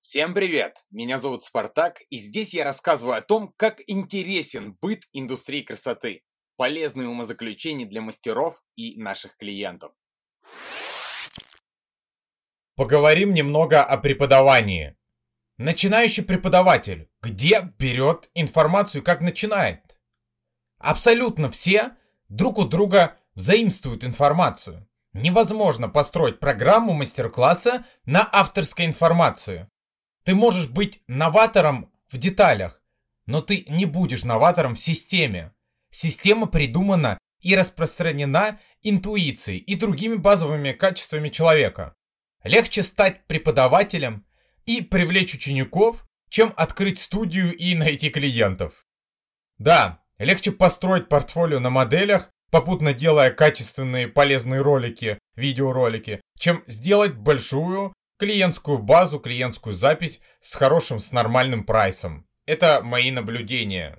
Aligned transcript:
Всем 0.00 0.34
привет! 0.34 0.76
Меня 0.92 1.18
зовут 1.18 1.42
Спартак, 1.42 2.02
и 2.10 2.16
здесь 2.16 2.54
я 2.54 2.62
рассказываю 2.62 3.16
о 3.16 3.20
том, 3.22 3.52
как 3.56 3.80
интересен 3.88 4.78
быт 4.80 5.02
индустрии 5.12 5.62
красоты, 5.62 6.22
полезные 6.56 7.08
умозаключения 7.08 7.86
для 7.86 8.02
мастеров 8.02 8.62
и 8.76 8.96
наших 8.96 9.36
клиентов. 9.36 9.92
Поговорим 12.76 13.34
немного 13.34 13.82
о 13.82 13.96
преподавании. 13.96 14.96
Начинающий 15.56 16.24
преподаватель 16.24 17.08
где 17.22 17.72
берет 17.78 18.28
информацию, 18.34 19.04
как 19.04 19.20
начинает? 19.20 19.96
Абсолютно 20.78 21.48
все 21.48 21.92
друг 22.28 22.58
у 22.58 22.64
друга 22.64 23.16
взаимствуют 23.36 24.04
информацию. 24.04 24.88
Невозможно 25.12 25.88
построить 25.88 26.40
программу 26.40 26.92
мастер-класса 26.92 27.84
на 28.04 28.28
авторской 28.30 28.84
информации. 28.84 29.68
Ты 30.24 30.34
можешь 30.34 30.68
быть 30.68 31.02
новатором 31.06 31.92
в 32.10 32.18
деталях, 32.18 32.82
но 33.26 33.40
ты 33.40 33.64
не 33.68 33.86
будешь 33.86 34.24
новатором 34.24 34.74
в 34.74 34.80
системе. 34.80 35.52
Система 35.90 36.46
придумана 36.48 37.16
и 37.40 37.54
распространена 37.54 38.58
интуицией 38.82 39.58
и 39.58 39.76
другими 39.76 40.16
базовыми 40.16 40.72
качествами 40.72 41.28
человека. 41.28 41.94
Легче 42.42 42.82
стать 42.82 43.24
преподавателем 43.26 44.26
и 44.66 44.82
привлечь 44.82 45.34
учеников, 45.34 46.06
чем 46.28 46.52
открыть 46.56 46.98
студию 46.98 47.56
и 47.56 47.74
найти 47.74 48.10
клиентов. 48.10 48.86
Да, 49.58 50.02
легче 50.18 50.52
построить 50.52 51.08
портфолио 51.08 51.60
на 51.60 51.70
моделях, 51.70 52.30
попутно 52.50 52.92
делая 52.92 53.30
качественные 53.30 54.08
полезные 54.08 54.60
ролики, 54.60 55.18
видеоролики, 55.36 56.20
чем 56.38 56.62
сделать 56.66 57.14
большую 57.14 57.92
клиентскую 58.18 58.78
базу, 58.78 59.18
клиентскую 59.18 59.74
запись 59.74 60.20
с 60.40 60.54
хорошим, 60.54 61.00
с 61.00 61.12
нормальным 61.12 61.64
прайсом. 61.64 62.26
Это 62.46 62.80
мои 62.82 63.10
наблюдения. 63.10 63.98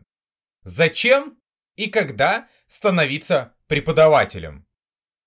Зачем 0.63 1.37
и 1.75 1.87
когда 1.87 2.47
становиться 2.67 3.53
преподавателем? 3.67 4.65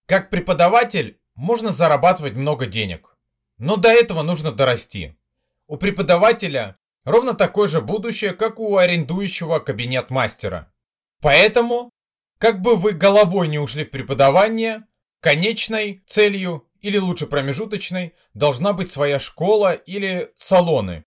Как 0.07 0.31
преподаватель 0.31 1.21
можно 1.35 1.71
зарабатывать 1.71 2.35
много 2.35 2.67
денег. 2.67 3.15
Но 3.59 3.77
до 3.77 3.89
этого 3.89 4.23
нужно 4.23 4.53
дорасти. 4.53 5.18
У 5.69 5.77
преподавателя 5.77 6.79
ровно 7.05 7.35
такое 7.35 7.69
же 7.69 7.83
будущее, 7.83 8.33
как 8.33 8.59
у 8.59 8.79
арендующего 8.79 9.59
кабинет 9.59 10.09
мастера. 10.09 10.73
Поэтому, 11.21 11.91
как 12.39 12.63
бы 12.63 12.75
вы 12.75 12.93
головой 12.93 13.49
не 13.49 13.59
ушли 13.59 13.85
в 13.85 13.91
преподавание, 13.91 14.85
конечной 15.21 16.03
целью 16.07 16.67
или 16.81 16.97
лучше 16.97 17.27
промежуточной, 17.27 18.15
должна 18.33 18.73
быть 18.73 18.91
своя 18.91 19.19
школа 19.19 19.75
или 19.75 20.33
салоны. 20.39 21.05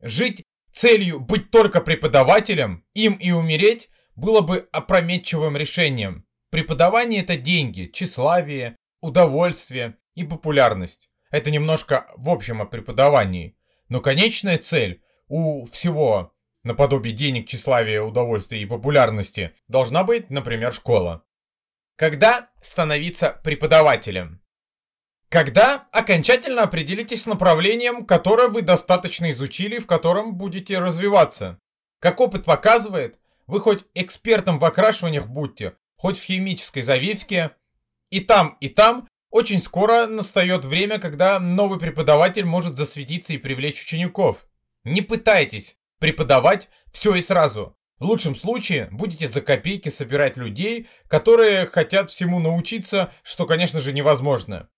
Жить 0.00 0.44
целью 0.70 1.18
быть 1.18 1.50
только 1.50 1.80
преподавателем, 1.80 2.84
им 2.94 3.14
и 3.14 3.32
умереть, 3.32 3.90
было 4.14 4.40
бы 4.40 4.68
опрометчивым 4.70 5.56
решением. 5.56 6.26
Преподавание 6.50 7.22
это 7.22 7.36
деньги, 7.36 7.90
тщеславие, 7.92 8.76
удовольствие 9.00 9.96
и 10.14 10.22
популярность. 10.22 11.10
Это 11.32 11.50
немножко 11.50 12.06
в 12.16 12.28
общем 12.28 12.62
о 12.62 12.66
преподавании. 12.66 13.56
Но 13.90 14.00
конечная 14.00 14.56
цель 14.56 15.02
у 15.28 15.66
всего 15.66 16.32
наподобие 16.62 17.12
денег, 17.12 17.48
тщеславия, 17.48 18.02
удовольствия 18.02 18.62
и 18.62 18.66
популярности 18.66 19.52
должна 19.68 20.04
быть, 20.04 20.30
например, 20.30 20.72
школа. 20.72 21.24
Когда 21.96 22.48
становиться 22.62 23.38
преподавателем? 23.44 24.40
Когда 25.28 25.88
окончательно 25.92 26.62
определитесь 26.62 27.22
с 27.22 27.26
направлением, 27.26 28.06
которое 28.06 28.48
вы 28.48 28.62
достаточно 28.62 29.30
изучили, 29.32 29.78
в 29.78 29.86
котором 29.86 30.36
будете 30.36 30.78
развиваться. 30.78 31.60
Как 32.00 32.20
опыт 32.20 32.44
показывает, 32.44 33.18
вы 33.46 33.60
хоть 33.60 33.84
экспертом 33.94 34.58
в 34.58 34.64
окрашиваниях 34.64 35.28
будьте, 35.28 35.74
хоть 35.96 36.18
в 36.18 36.24
химической 36.24 36.82
завивке, 36.82 37.52
и 38.08 38.20
там, 38.20 38.56
и 38.60 38.68
там 38.68 39.08
очень 39.30 39.60
скоро 39.60 40.06
настает 40.06 40.64
время, 40.64 40.98
когда 40.98 41.38
новый 41.38 41.78
преподаватель 41.78 42.44
может 42.44 42.76
засветиться 42.76 43.32
и 43.32 43.38
привлечь 43.38 43.82
учеников. 43.82 44.46
Не 44.84 45.02
пытайтесь 45.02 45.76
преподавать 45.98 46.68
все 46.92 47.14
и 47.14 47.20
сразу. 47.20 47.76
В 47.98 48.04
лучшем 48.04 48.34
случае 48.34 48.88
будете 48.90 49.28
за 49.28 49.42
копейки 49.42 49.90
собирать 49.90 50.36
людей, 50.36 50.88
которые 51.06 51.66
хотят 51.66 52.10
всему 52.10 52.38
научиться, 52.40 53.12
что, 53.22 53.46
конечно 53.46 53.80
же, 53.80 53.92
невозможно. 53.92 54.68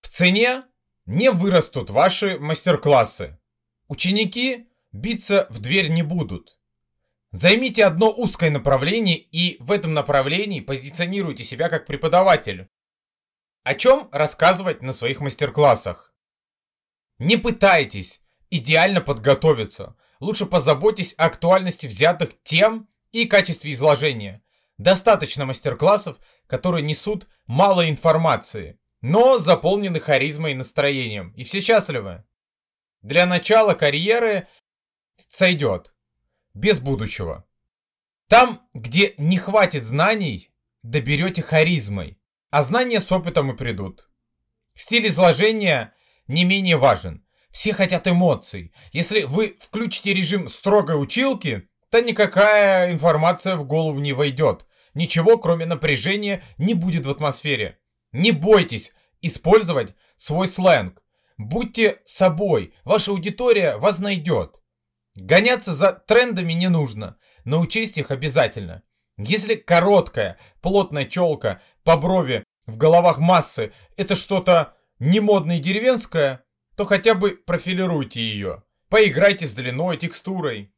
В 0.00 0.08
цене 0.08 0.64
не 1.06 1.30
вырастут 1.30 1.90
ваши 1.90 2.38
мастер-классы. 2.38 3.38
Ученики 3.86 4.68
биться 4.90 5.46
в 5.48 5.60
дверь 5.60 5.88
не 5.88 6.02
будут. 6.02 6.58
Займите 7.30 7.84
одно 7.84 8.10
узкое 8.10 8.50
направление 8.50 9.16
и 9.16 9.56
в 9.60 9.70
этом 9.70 9.94
направлении 9.94 10.60
позиционируйте 10.60 11.44
себя 11.44 11.68
как 11.68 11.86
преподаватель. 11.86 12.68
О 13.66 13.74
чем 13.74 14.08
рассказывать 14.12 14.80
на 14.80 14.92
своих 14.92 15.18
мастер-классах? 15.18 16.14
Не 17.18 17.36
пытайтесь 17.36 18.20
идеально 18.48 19.00
подготовиться. 19.00 19.96
Лучше 20.20 20.46
позаботьтесь 20.46 21.14
о 21.18 21.24
актуальности 21.24 21.88
взятых 21.88 22.40
тем 22.44 22.88
и 23.10 23.24
качестве 23.24 23.72
изложения. 23.72 24.40
Достаточно 24.78 25.46
мастер-классов, 25.46 26.16
которые 26.46 26.82
несут 26.84 27.26
мало 27.48 27.90
информации 27.90 28.78
но 29.00 29.38
заполнены 29.38 29.98
харизмой 29.98 30.52
и 30.52 30.54
настроением, 30.54 31.32
и 31.36 31.42
все 31.42 31.60
счастливы. 31.60 32.24
Для 33.02 33.26
начала 33.26 33.74
карьеры 33.74 34.46
сойдет, 35.28 35.92
без 36.54 36.78
будущего. 36.78 37.44
Там, 38.28 38.62
где 38.74 39.14
не 39.18 39.38
хватит 39.38 39.82
знаний, 39.82 40.50
доберете 40.82 41.42
харизмой, 41.42 42.18
а 42.56 42.62
знания 42.62 43.00
с 43.00 43.12
опытом 43.12 43.52
и 43.52 43.54
придут. 43.54 44.08
Стиль 44.74 45.08
изложения 45.08 45.92
не 46.26 46.42
менее 46.44 46.78
важен. 46.78 47.22
Все 47.50 47.74
хотят 47.74 48.08
эмоций. 48.08 48.72
Если 48.92 49.24
вы 49.24 49.58
включите 49.60 50.14
режим 50.14 50.48
строгой 50.48 50.98
училки, 50.98 51.68
то 51.90 52.00
никакая 52.00 52.90
информация 52.92 53.56
в 53.56 53.66
голову 53.66 53.98
не 53.98 54.14
войдет. 54.14 54.64
Ничего, 54.94 55.36
кроме 55.36 55.66
напряжения, 55.66 56.42
не 56.56 56.72
будет 56.72 57.04
в 57.04 57.10
атмосфере. 57.10 57.78
Не 58.12 58.32
бойтесь 58.32 58.90
использовать 59.20 59.94
свой 60.16 60.48
сленг. 60.48 61.02
Будьте 61.36 62.00
собой, 62.06 62.72
ваша 62.84 63.10
аудитория 63.10 63.76
вас 63.76 63.98
найдет. 63.98 64.62
Гоняться 65.14 65.74
за 65.74 65.92
трендами 65.92 66.54
не 66.54 66.68
нужно, 66.68 67.18
но 67.44 67.60
учесть 67.60 67.98
их 67.98 68.10
обязательно. 68.10 68.82
Если 69.18 69.54
короткая, 69.54 70.38
плотная 70.60 71.06
челка 71.06 71.62
по 71.84 71.96
брови 71.96 72.44
в 72.66 72.76
головах 72.76 73.18
массы 73.18 73.72
это 73.96 74.14
что-то 74.14 74.76
немодное 74.98 75.56
и 75.56 75.60
деревенское, 75.60 76.44
то 76.76 76.84
хотя 76.84 77.14
бы 77.14 77.30
профилируйте 77.30 78.20
ее. 78.20 78.62
Поиграйте 78.88 79.46
с 79.46 79.52
длиной, 79.52 79.96
текстурой. 79.96 80.72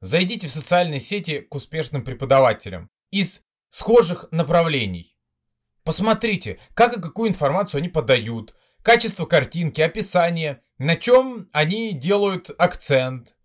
Зайдите 0.00 0.46
в 0.46 0.52
социальные 0.52 1.00
сети 1.00 1.40
к 1.40 1.54
успешным 1.54 2.04
преподавателям 2.04 2.88
из 3.10 3.42
схожих 3.70 4.28
направлений. 4.30 5.16
Посмотрите, 5.82 6.60
как 6.74 6.96
и 6.96 7.00
какую 7.00 7.30
информацию 7.30 7.80
они 7.80 7.88
подают, 7.88 8.54
качество 8.82 9.26
картинки, 9.26 9.80
описание, 9.80 10.62
на 10.78 10.94
чем 10.94 11.48
они 11.52 11.92
делают 11.92 12.50
акцент. 12.58 13.36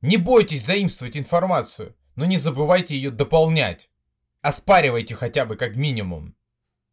Не 0.00 0.16
бойтесь 0.16 0.64
заимствовать 0.64 1.16
информацию, 1.16 1.96
но 2.16 2.24
не 2.24 2.38
забывайте 2.38 2.96
ее 2.96 3.10
дополнять. 3.10 3.88
Оспаривайте 4.42 5.14
хотя 5.14 5.44
бы 5.44 5.56
как 5.56 5.76
минимум. 5.76 6.36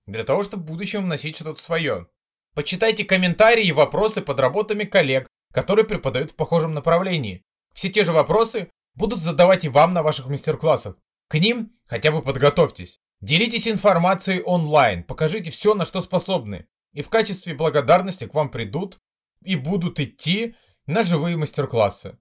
Для 0.06 0.24
того, 0.24 0.44
чтобы 0.44 0.64
в 0.64 0.68
будущем 0.68 1.04
вносить 1.04 1.36
что-то 1.36 1.62
свое. 1.62 2.08
Почитайте 2.54 3.06
комментарии 3.06 3.66
и 3.66 3.72
вопросы 3.72 4.22
под 4.22 4.40
работами 4.40 4.84
коллег, 4.84 5.28
которые 5.52 5.86
преподают 5.86 6.32
в 6.32 6.36
похожем 6.36 6.74
направлении. 6.74 7.44
Все 7.74 7.90
те 7.90 8.04
же 8.04 8.12
вопросы 8.12 8.70
будут 8.96 9.22
задавать 9.22 9.66
и 9.66 9.70
вам 9.70 9.94
на 9.94 10.04
ваших 10.04 10.28
мастер-классах. 10.28 10.96
К 11.30 11.40
ним 11.40 11.72
хотя 11.86 12.12
бы 12.12 12.22
подготовьтесь. 12.22 13.00
Делитесь 13.22 13.68
информацией 13.68 14.42
онлайн, 14.42 15.04
покажите 15.04 15.50
все, 15.50 15.74
на 15.74 15.86
что 15.86 16.02
способны. 16.02 16.68
И 16.92 17.02
в 17.02 17.10
качестве 17.10 17.56
благодарности 17.56 18.28
к 18.28 18.34
вам 18.34 18.50
придут 18.50 19.00
и 19.42 19.56
будут 19.56 20.00
идти 20.00 20.56
на 20.86 21.04
живые 21.04 21.38
мастер-классы. 21.38 22.20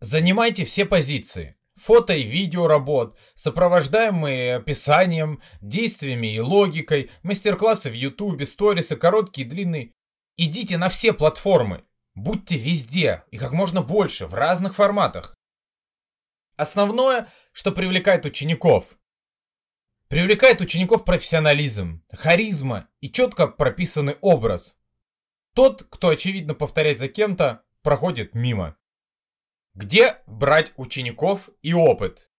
Занимайте 0.00 0.64
все 0.64 0.84
позиции. 0.84 1.57
Фото 1.78 2.12
и 2.12 2.22
видео 2.22 2.66
работ, 2.66 3.16
сопровождаемые 3.36 4.56
описанием, 4.56 5.40
действиями 5.60 6.34
и 6.34 6.40
логикой, 6.40 7.10
мастер-классы 7.22 7.90
в 7.90 7.94
ютубе, 7.94 8.46
сторисы, 8.46 8.96
короткие 8.96 9.46
и 9.46 9.50
длинные. 9.50 9.92
Идите 10.36 10.76
на 10.76 10.88
все 10.88 11.12
платформы. 11.12 11.84
Будьте 12.14 12.56
везде 12.56 13.24
и 13.30 13.38
как 13.38 13.52
можно 13.52 13.82
больше, 13.82 14.26
в 14.26 14.34
разных 14.34 14.74
форматах. 14.74 15.36
Основное, 16.56 17.28
что 17.52 17.70
привлекает 17.70 18.24
учеников. 18.24 18.98
Привлекает 20.08 20.60
учеников 20.60 21.04
профессионализм, 21.04 22.02
харизма 22.10 22.88
и 23.00 23.10
четко 23.10 23.46
прописанный 23.46 24.16
образ. 24.20 24.74
Тот, 25.54 25.86
кто 25.90 26.08
очевидно 26.08 26.54
повторяет 26.54 26.98
за 26.98 27.08
кем-то, 27.08 27.62
проходит 27.82 28.34
мимо. 28.34 28.77
Где 29.74 30.16
брать 30.26 30.72
учеников 30.76 31.50
и 31.62 31.72
опыт? 31.72 32.30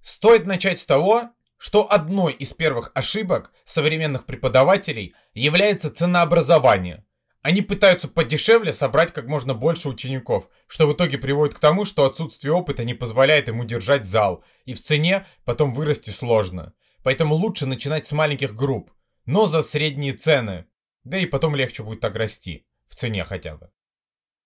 Стоит 0.00 0.46
начать 0.46 0.80
с 0.80 0.86
того, 0.86 1.30
что 1.56 1.90
одной 1.90 2.32
из 2.32 2.52
первых 2.52 2.90
ошибок 2.94 3.52
современных 3.64 4.26
преподавателей 4.26 5.14
является 5.32 5.92
ценообразование. 5.92 7.04
Они 7.40 7.62
пытаются 7.62 8.08
подешевле 8.08 8.72
собрать 8.72 9.12
как 9.12 9.26
можно 9.26 9.54
больше 9.54 9.88
учеников, 9.88 10.48
что 10.66 10.86
в 10.86 10.92
итоге 10.92 11.18
приводит 11.18 11.56
к 11.56 11.60
тому, 11.60 11.84
что 11.84 12.04
отсутствие 12.04 12.52
опыта 12.52 12.84
не 12.84 12.94
позволяет 12.94 13.48
ему 13.48 13.64
держать 13.64 14.06
зал, 14.06 14.44
и 14.64 14.74
в 14.74 14.82
цене 14.82 15.26
потом 15.44 15.74
вырасти 15.74 16.10
сложно. 16.10 16.72
Поэтому 17.02 17.34
лучше 17.34 17.66
начинать 17.66 18.06
с 18.06 18.12
маленьких 18.12 18.54
групп, 18.54 18.92
но 19.24 19.46
за 19.46 19.62
средние 19.62 20.12
цены, 20.12 20.66
да 21.04 21.18
и 21.18 21.26
потом 21.26 21.56
легче 21.56 21.82
будет 21.82 22.00
так 22.00 22.14
расти, 22.16 22.66
в 22.88 22.94
цене 22.94 23.24
хотя 23.24 23.56
бы. 23.56 23.70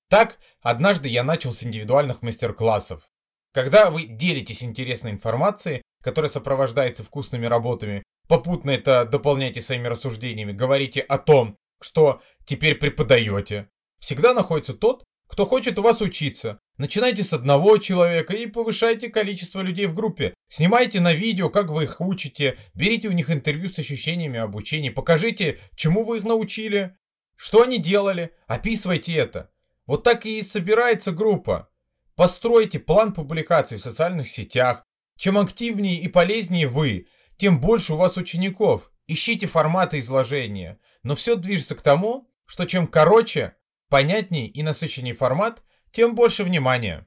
Так, 0.08 0.38
однажды 0.61 1.08
я 1.08 1.25
начал 1.25 1.53
с 1.53 1.64
индивидуальных 1.64 2.23
мастер-классов. 2.23 3.08
Когда 3.53 3.91
вы 3.91 4.05
делитесь 4.05 4.62
интересной 4.62 5.11
информацией, 5.11 5.82
которая 6.03 6.31
сопровождается 6.31 7.03
вкусными 7.03 7.47
работами, 7.47 8.05
попутно 8.29 8.70
это 8.70 9.05
дополняйте 9.05 9.61
своими 9.61 9.88
рассуждениями, 9.88 10.53
говорите 10.53 11.00
о 11.00 11.19
том, 11.19 11.56
что 11.81 12.23
теперь 12.44 12.76
преподаете. 12.76 13.69
Всегда 13.99 14.32
находится 14.32 14.75
тот, 14.75 15.05
кто 15.29 15.44
хочет 15.44 15.79
у 15.79 15.82
вас 15.82 16.00
учиться. 16.00 16.61
Начинайте 16.79 17.25
с 17.25 17.32
одного 17.32 17.79
человека 17.79 18.35
и 18.35 18.47
повышайте 18.47 19.09
количество 19.09 19.61
людей 19.61 19.87
в 19.87 19.94
группе. 19.94 20.35
Снимайте 20.49 21.00
на 21.00 21.12
видео, 21.12 21.50
как 21.50 21.70
вы 21.70 21.85
их 21.85 22.00
учите, 22.00 22.59
берите 22.75 23.09
у 23.09 23.12
них 23.12 23.31
интервью 23.31 23.67
с 23.67 23.79
ощущениями 23.79 24.38
обучения, 24.38 24.93
покажите, 24.93 25.59
чему 25.75 26.05
вы 26.05 26.19
их 26.19 26.25
научили, 26.25 26.97
что 27.35 27.62
они 27.62 27.79
делали, 27.79 28.32
описывайте 28.47 29.14
это. 29.14 29.50
Вот 29.87 30.03
так 30.03 30.27
и 30.27 30.43
собирается 30.43 31.12
группа. 31.12 31.71
Постройте 32.17 32.79
план 32.79 33.12
публикаций 33.12 33.79
в 33.79 33.83
социальных 33.83 34.29
сетях. 34.29 34.85
Чем 35.17 35.38
активнее 35.38 36.00
и 36.00 36.09
полезнее 36.09 36.67
вы, 36.67 37.06
тем 37.37 37.61
больше 37.61 37.94
у 37.94 37.97
вас 37.97 38.17
учеников. 38.17 38.91
Ищите 39.06 39.47
форматы 39.47 39.99
изложения. 39.99 40.79
Но 41.03 41.15
все 41.15 41.37
движется 41.37 41.77
к 41.77 41.83
тому, 41.83 42.29
что 42.47 42.65
чем 42.65 42.87
короче, 42.87 43.56
понятнее 43.88 44.49
и 44.49 44.62
насыщеннее 44.62 45.15
формат, 45.15 45.62
тем 45.93 46.15
больше 46.15 46.43
внимания. 46.43 47.06